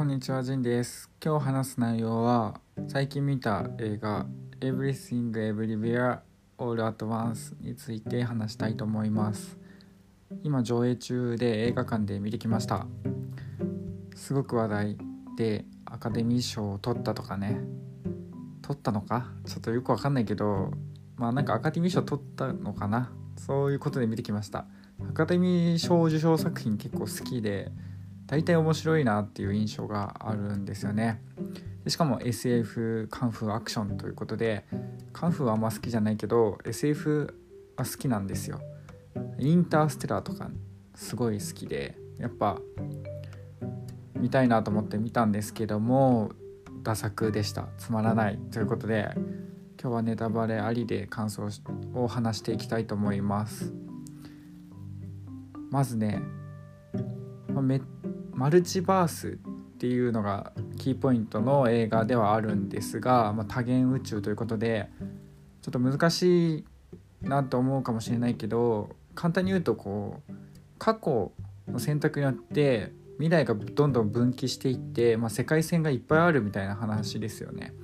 [0.00, 1.10] こんにちは、ジンです。
[1.22, 2.58] 今日話す内容は
[2.88, 4.24] 最近見た映画
[4.60, 6.20] Everything Everywhere
[6.56, 9.58] All at Once について話したいと思います。
[10.42, 12.86] 今上映中で映画館で見てきました。
[14.14, 14.96] すごく話題
[15.36, 17.60] でアカデミー賞を取ったとかね。
[18.62, 19.26] 取ったのか？
[19.44, 20.70] ちょっとよくわかんないけど、
[21.16, 23.12] まあなんかアカデミー賞取ったのかな？
[23.36, 24.64] そういうことで見てきました。
[25.10, 27.70] アカデミー賞受賞作品結構好きで
[28.30, 31.20] 大体面白いなっていう印象があるんですよね。
[31.82, 34.64] でしかも SF カンフーアクションということで
[35.12, 37.34] カンフーはあんま好きじゃないけど SF
[37.76, 38.60] は好きなんですよ。
[39.40, 40.48] インターステラーとか
[40.94, 42.60] すごい好きでやっぱ
[44.14, 46.30] 見たいなと思って見たんですけども
[46.84, 47.66] ダ作でした。
[47.78, 49.10] つまらないということで
[49.82, 51.48] 今日はネタバレありで感想
[51.94, 53.72] を話していきたいと思います。
[55.72, 56.22] まずね
[57.60, 57.80] め
[58.40, 59.32] マルチバースっ
[59.76, 64.88] ていうのがキーポイントの映画ではあるんですが、まあ、多元宇宙ということで
[65.60, 66.64] ちょっと難しい
[67.20, 70.32] なと思うかもしれないけど簡単に言うとこう
[70.78, 71.32] 過去
[71.68, 77.74] の選択によって未来がどんどん分岐していって、まあ、世界線がいっぱいあるみたいな話ですよね。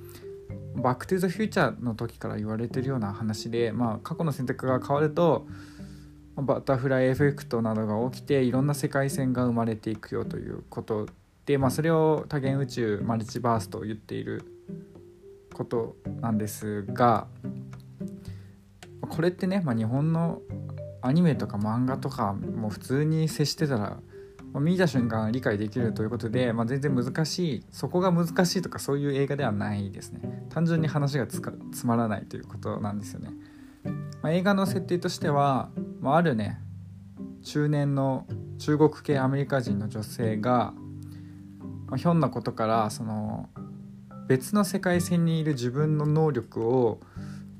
[0.75, 5.47] バック・トゥ・ザ・フューチャーの時から言われてるような話で、まあ、過去の選択が変わると
[6.43, 11.07] バタフライエフェクトなどが起きていろんな世界線が生まれていくよということ
[11.45, 14.43] で、まあ、それを多元宇宙マルチバースと言っている
[15.53, 17.27] ことなんですが
[19.01, 20.41] これってね、まあ、日本の
[21.01, 23.97] アニメとか漫画とかも普通に接してたら、
[24.53, 33.31] まあ、見た瞬間理解できるということで、まあ、全然難しいそこが難しいとかそういう映画ではないですね単純に話がつかつまらないということなんですよね。
[34.21, 35.81] まあ、映画の設定としては、ま
[36.11, 36.59] あ、あるね
[37.43, 38.25] 中年の
[38.57, 40.73] 中国系アメリカ人の女性が、
[41.87, 43.49] まあ、ひょんなことからその
[44.27, 46.99] 別の世界線にいる自分の能力を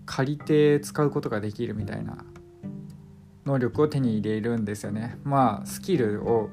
[0.06, 2.18] 借りて使うことができるみたいな
[3.46, 5.18] 能力を手に入れるんですよね。
[5.24, 6.50] まあスキルを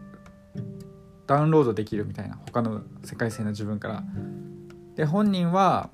[1.26, 4.04] ダウンロードできるみたいな他の世界線の自分から。
[4.94, 5.90] で本人は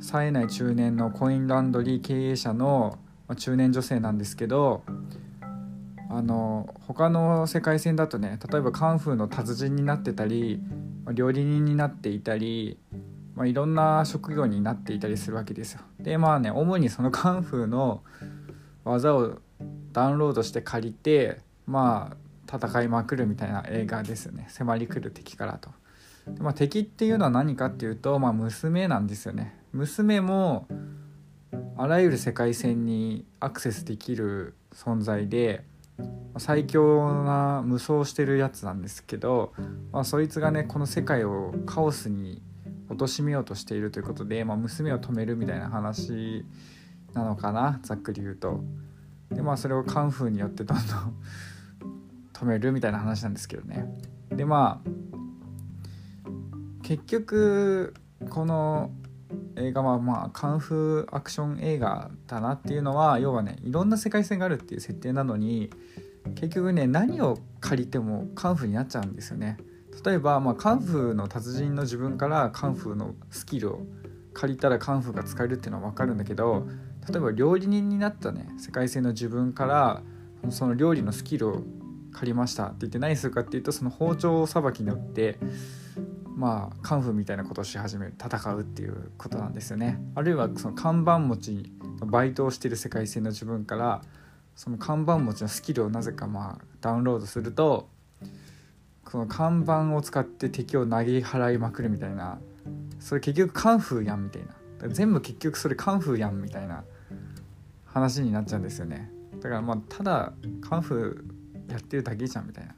[0.00, 4.82] 冴えない中年のコインランドリー経営者のま中年女性なんですけど
[6.08, 10.60] あの他の世界線だとね例えばカンフーの達人になってたり
[11.12, 12.78] 料理人になっていたり、
[13.34, 15.80] まあ、いろんな職業になっていたりするわけですよ。
[16.00, 18.02] でまあね主にそのカンフーの
[18.84, 19.38] 技を
[19.92, 22.12] ダウンロードして借りてま
[22.48, 25.70] あ戦いまくるみたいな映画ですよね迫り来る敵からと。
[26.28, 29.54] でまあ、敵っていうのは何かっていうと、まあ、娘なんですよね。
[29.72, 30.66] 娘も
[31.78, 35.64] あらゆる世界線にアクセスできる存在で
[36.38, 39.52] 最強な無双してるやつなんですけど、
[39.92, 42.42] まあ、そいつがねこの世界をカオスに
[42.88, 46.44] 貶めようとしているということで、まあ、娘を止めるみたいな話
[47.12, 48.60] なのかなざっくり言うと。
[49.30, 51.16] でまあそれをカンフーによってどんどん
[52.32, 53.86] 止めるみたいな話なんですけどね。
[54.30, 54.90] でまあ
[56.82, 57.94] 結局
[58.30, 58.92] この
[59.56, 65.70] 映画はまあカンフーアクション映画だなっていうのは要はねいろんな世界線があるっていう設定なのに
[66.34, 69.58] 結局ね何を借りてもカンフーになっちゃうんですよね。
[70.04, 73.86] 例えば、まあ、カンフーの達人の自分からカンフーのスキルを
[74.34, 76.66] 借りたらカンフーが使えるっていうのは分かるんだけど
[77.08, 80.02] 例えば料理人になったね世界線の自分から
[80.50, 81.62] その料理のスキルを
[82.12, 85.38] 借りましたって言って何するかっていうとその包丁さばきによって
[86.36, 89.98] まあカンフーみたいなことをし始める戦うっていうことなんですよね。
[90.14, 94.02] あるいはその看板持ちのバイトをしてる世界線の自分から
[94.54, 97.88] その看板持ちのスキルをなぜかまあダウンロードすると
[99.04, 102.38] この看板を使って敵を投げ払いまくるみたいな
[103.00, 104.48] それ結局カンフーやんみたいな。
[104.88, 106.84] 全部結局それカンフーやんみたいな
[107.86, 109.10] 話になっちゃうんですよね。
[109.40, 112.74] だからまあただカンフーやってるだけじゃんみたいな。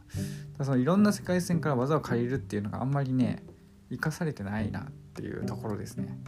[0.59, 3.43] だそのいろんな世界線から技を借りるっていうのがあんまりね
[3.91, 6.19] 生かされてないなっていうところですね、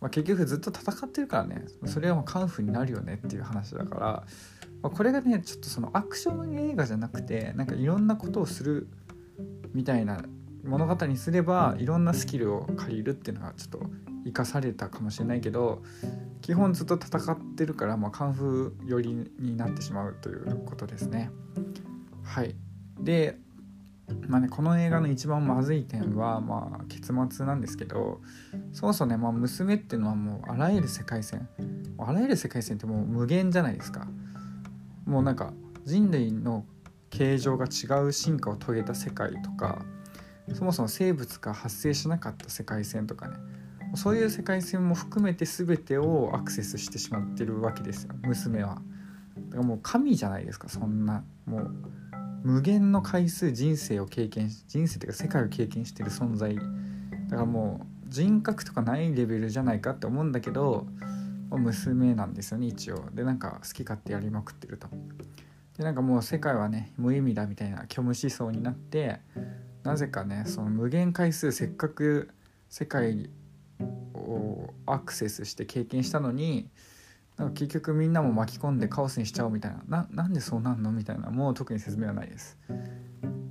[0.00, 1.64] まあ、結局ずっと戦ってるからね。
[1.86, 4.00] それはもうカンフーになるよねっていう話だから、
[4.82, 8.88] まあ、これがねちょっとそのアクション映画じゃなくてなんかいろんなことをする
[9.72, 10.22] みたいな
[10.64, 13.82] 物語にすればいろんなスキルを借りるっていうのがちょっと
[14.24, 15.82] 生かされたかもしれないけど
[16.42, 21.30] 基本ずっと戦ってるから、まあ、カンフー寄りになってしまうということですね。
[22.24, 22.54] はい。
[22.98, 23.38] で、
[24.28, 28.20] まあね、この映画の一番まずい点は、まあ、結末なんですけど
[28.72, 31.48] そもそもね、まあ、娘っていうのはもうあらゆる世界線
[31.98, 34.06] あらゆる世界線ってもう無限じゃないですか。
[35.04, 35.52] もうなんか
[35.84, 36.64] 人類の
[37.10, 39.84] 形状が違う進化を遂げた世界とか
[40.54, 43.36] そもそも生物が発生しなかった世界線とかね
[43.94, 48.80] そういう世界線も含めて全てをアクセスしてしまってるわけですよ娘は。
[49.48, 51.74] だからもう神じゃないですかそんなもう
[52.42, 56.54] 無限の回数人生を経験し人生というか世界を経験してる存在。
[56.54, 60.86] だからもう人格とかないレベルじゃないかって思うんだけど
[61.50, 63.04] 娘なんですよね一応。
[63.12, 64.88] でなんか好き勝手やりまくってると。
[65.76, 69.20] でなんかもう世界はね無意味だみたいな虚無思想になって
[69.82, 72.30] なぜかねその無限回数せっかく
[72.68, 73.30] 世界
[74.14, 76.68] をアクセスして経験したのに
[77.40, 79.82] なんか結局みんなも巻き込んでカオスにしちゃおうみたいな。
[79.88, 82.58] ななんでそうなんのみたいなもう特に説明はないです。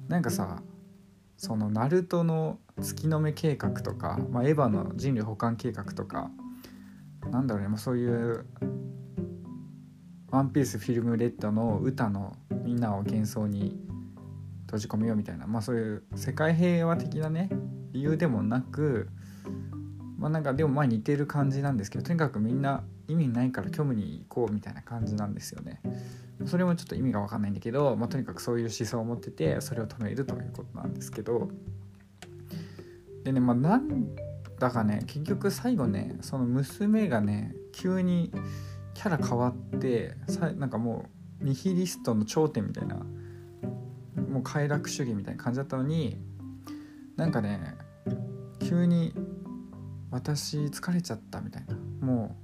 [0.07, 0.61] なんかさ
[1.37, 6.29] そのナルトの月の目計画とか、まあ、エヴァの人類保管計画とか
[7.31, 8.45] なんだろうね、まあ、そういう
[10.29, 13.81] 「ワンピースフィルムレッドの歌のみんなを幻想に
[14.67, 17.49] 閉じ込めようみたいな、まあ、そういう世界平和的なね
[17.91, 19.09] 理由でもなく
[20.19, 25.81] まあなんかでもまあ似てる感じなんですけどとにかくみんな意味ないから虚無に行こうみたいな感じなんですよね。
[26.45, 31.49] それもちょっと意味が分かんないんだけど、まあ、とにかくそういう思想を持っててそれを止めるということなんですけど。
[33.23, 34.15] でねまあなん
[34.59, 38.31] だかね結局最後ねその娘がね急に
[38.93, 41.05] キャラ変わってさなんかも
[41.41, 42.95] うニヒリストの頂点みたいな
[44.29, 46.17] もう快楽主義みたいな感じだったのに
[47.15, 47.75] なんかね
[48.61, 49.13] 急に
[50.11, 51.75] 私疲れちゃったみたいな。
[52.05, 52.35] も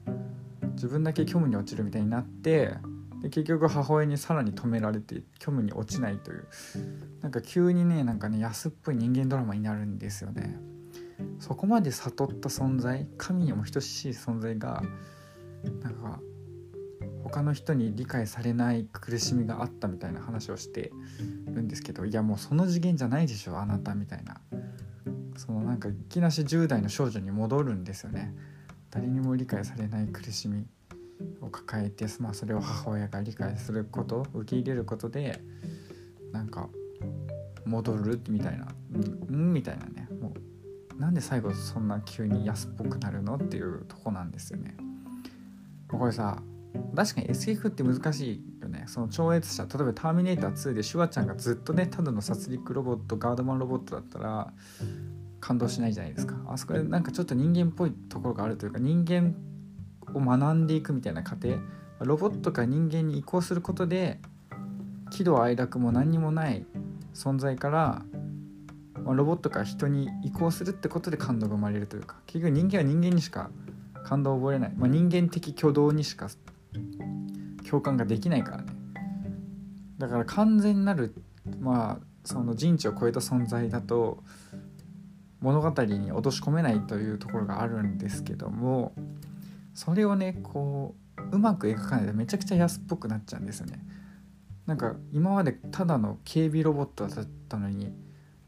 [0.62, 2.76] う自分だけ虚無に落ちるみたいになって
[3.22, 6.48] で結局母親にさらに止められて虚無に落ちないという。
[7.22, 10.60] なんか急にねなんかね安っぽい人間ドラマになるんですよね。
[11.40, 14.84] そこまで悟った存在神にも等しい存在が
[15.82, 16.20] なんか
[17.24, 20.92] 他の人に理解されない苦しみがあったみたいな話をして
[21.48, 24.40] るんですけどいやもうその次元じゃないでしょあなたみたいな。
[25.38, 28.34] そのなんかいきなし10代の少女に戻るんですよね。
[28.92, 30.66] 誰にも理解されない苦しみ
[31.42, 35.42] を抱えて、まあ、それを母親が理解すること受け入れることで
[36.32, 36.70] なんか
[37.66, 38.68] 戻るみたいな
[39.30, 40.08] うんみたいなね。
[40.22, 40.34] も
[40.98, 44.78] うなんで最後そんな急に安っぽくなるのっていうとこなんですよね。
[45.90, 46.42] これさ
[46.96, 48.86] 確かに SF って難しいよね。
[48.88, 54.54] その超越者例えば「ターミネーター2」でシュワちゃんがずっとねただの殺戮ロボットガードマンロボットだったら
[55.46, 56.36] 感動しないじゃないですか。
[56.48, 59.36] あそこでなんかちょっと人間っぽいところがあるというか人間
[60.16, 61.60] を学んでいくみたいな過程。
[62.00, 64.20] ロボットが人間に移行することで
[65.12, 66.66] 喜怒哀楽も何にもない
[67.14, 68.04] 存在から
[69.06, 73.50] ロボットから人に移行するってことで感動が生まれるというか結局人間は人間にしか
[74.04, 76.28] 感動を覚えれない、まあ、人間的挙動にしか
[77.70, 78.74] 共感ができないからね。
[80.00, 81.14] だから完全なる
[81.62, 84.24] まあその人知を超えた存在だと
[85.46, 88.94] 物語に落とし込めないというところがあるんですけども
[89.76, 90.96] それをねこ
[91.32, 93.80] ううまく描かないとめちゃくちゃ安っぽくなっちゃうんですよね。
[94.66, 97.94] なんか今までただの警備ロボットだったのに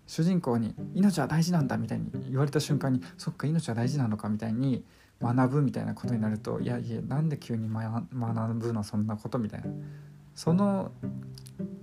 [0.07, 4.83] 主人公に「命は大事なんだ」みたいに言われた瞬間に「そっか命は大事なのか」みたいに
[5.21, 8.03] 学ぶみたいなことになると「いやいやなんで急に学
[8.55, 9.67] ぶのそんなこと」みたいな。
[10.33, 10.91] その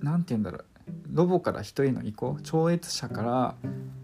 [0.01, 0.65] 何て言うんだろう。
[1.09, 3.57] ロボから人への移行超越者から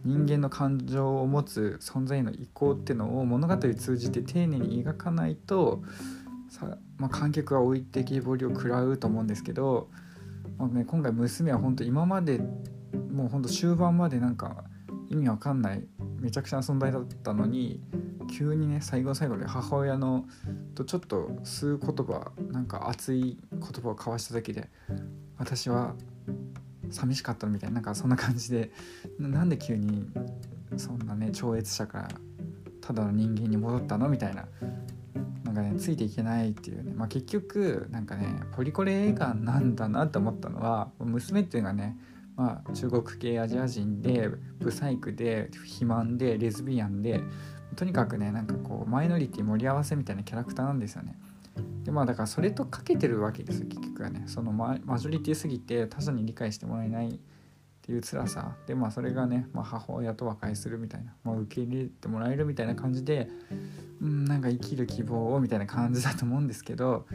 [0.05, 5.83] 人間の感情を持つ存在への移行っていうのを物語を通じて丁寧に描かないと
[6.49, 9.89] さ、まあ、観客は置いてきぼりを食らうと思うんですけど、
[10.59, 12.41] まあね、今回娘は本当今まで
[13.11, 14.65] もうほんと終盤までなんか
[15.09, 15.87] 意味わかんない
[16.21, 17.81] めちゃくちゃな存在だったのに
[18.31, 20.25] 急にね最後最後で母親の
[20.75, 24.71] とちょっと数言葉なんか熱い言葉を交わしただけで
[25.37, 25.95] 私は
[26.91, 28.71] 寂しかったみたいななんかそんな感じで
[29.19, 30.09] なんで急に
[30.77, 32.09] そんなね超越者から
[32.81, 34.47] ただの人間に戻ったのみたいな
[35.45, 41.97] なんかねついていけないっていうね、まあ、結局なんかねポリコレ映画なんだなって思ったのは娘っていうのはね
[42.41, 44.31] まあ、中国系アジア人で
[44.61, 47.21] ブサイクで肥満でレズビアンで
[47.77, 51.19] とにかくねなんかこうマイノリティ盛り合わせみたいなキャラクターなんですよね。
[51.85, 54.25] でまあだからそれとかけてるわけですよ結局はね。
[54.27, 57.19] そのマジョリティすぎて他者に理解してもらえないっ
[57.83, 58.57] ていう辛さ。
[58.67, 63.29] でまあそれがね、まあ、母親と和解するみたいな、まあ、受け入れてもらえるみたいな感じで
[64.01, 67.07] うんなんか生きる希望をみたいな感じだと思うんですけど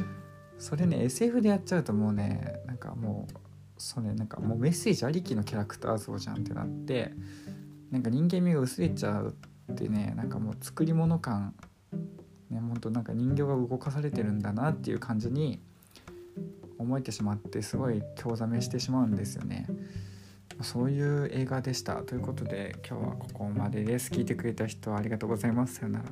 [0.58, 3.34] それね SF でやっちゃうともうねなんかもう
[3.78, 7.12] それなんかもうメッセージありきのキャラクター像じゃんってなって
[7.92, 9.36] なんか人間味が薄れちゃう
[9.72, 11.54] ってねなんかもう作り物感
[12.56, 15.60] ねほんとなんか人形が動かされてるんだなっていう感じに
[16.78, 19.68] 思えてしまってすごい興ざめしてしまうんですよね。
[20.62, 21.96] そういう映画でした。
[21.96, 24.12] ということで今日はここまでです。
[24.12, 25.76] 聞いてくれた人ありがとうございます。
[25.76, 26.06] さよなら